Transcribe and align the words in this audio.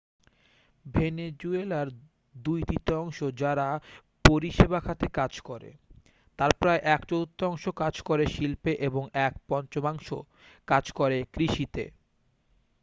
ভেনেজুয়েলার 0.85 1.87
দুই 2.35 2.59
তৃতীয়াংশ 2.63 3.17
যারা 3.41 3.67
পরিষেবা 4.25 4.79
খাতে 4.79 5.07
কাজ 5.13 5.33
করে 5.41 5.69
তার 6.39 6.51
প্রায় 6.59 6.81
এক 6.95 7.01
চতুর্থাংশ 7.03 7.63
কাজ 7.81 7.95
করে 8.01 8.23
শিল্পে 8.27 8.71
এবং 8.87 9.03
এক 9.19 9.33
পঞ্চমাংশ 9.49 10.07
কাজ 10.67 10.85
করে 10.91 11.17
কৃষিতে 11.33 11.83